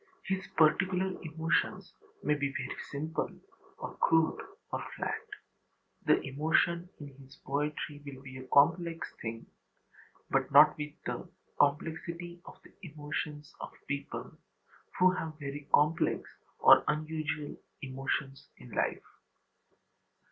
[0.23, 1.93] His particular emotions
[2.23, 2.51] may be
[2.89, 3.29] simple,
[3.77, 5.21] or crude, or flat.
[6.05, 9.45] The emotion in his poetry will be a very complex thing,
[10.31, 11.29] but not with the
[11.59, 14.31] complexity of the emotions of people
[14.97, 16.27] who have very complex
[16.57, 19.03] or unusual emotions in life.